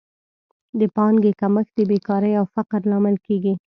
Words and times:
د 0.79 0.81
پانګې 0.95 1.31
کمښت 1.39 1.71
د 1.77 1.79
بېکارۍ 1.89 2.33
او 2.39 2.45
فقر 2.55 2.81
لامل 2.91 3.15
کیږي. 3.25 3.53